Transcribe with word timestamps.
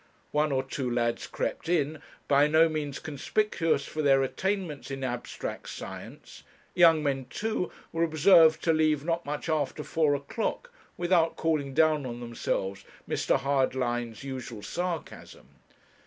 One 0.31 0.51
or 0.51 0.63
two 0.63 0.89
lads 0.89 1.27
crept 1.27 1.69
in, 1.69 2.01
by 2.27 2.47
no 2.47 2.67
means 2.67 2.97
conspicuous 2.97 3.85
for 3.85 4.01
their 4.01 4.23
attainments 4.23 4.89
in 4.89 5.03
abstract 5.03 5.69
science; 5.69 6.41
young 6.73 7.03
men, 7.03 7.25
too, 7.29 7.71
were 7.91 8.01
observed 8.01 8.63
to 8.63 8.73
leave 8.73 9.05
not 9.05 9.27
much 9.27 9.47
after 9.47 9.83
four 9.83 10.15
o'clock, 10.15 10.73
without 10.97 11.35
calling 11.35 11.75
down 11.75 12.07
on 12.07 12.19
themselves 12.19 12.83
Mr. 13.07 13.37
Hardlines' 13.37 14.23
usual 14.23 14.63
sarcasm. 14.63 15.45